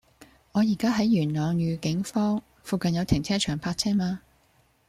[0.53, 4.21] 我依家喺元朗裕景坊，附近有停車場泊車嗎